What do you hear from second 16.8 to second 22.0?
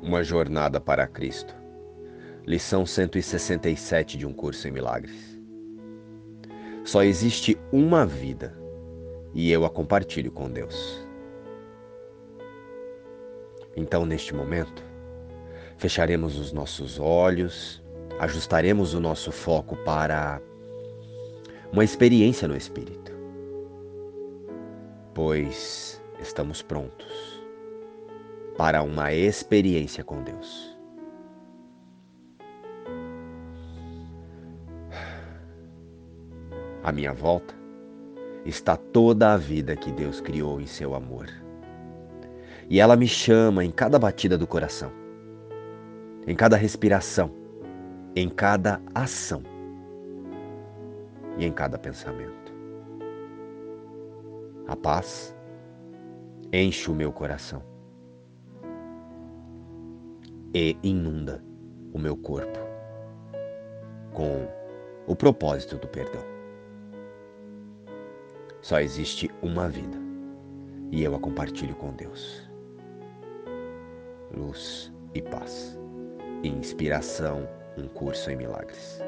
olhos, ajustaremos o nosso foco para uma